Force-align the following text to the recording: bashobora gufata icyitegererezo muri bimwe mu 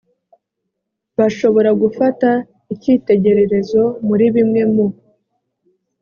bashobora 1.17 1.69
gufata 1.81 2.29
icyitegererezo 2.73 3.81
muri 4.07 4.25
bimwe 4.35 4.61
mu 4.73 4.85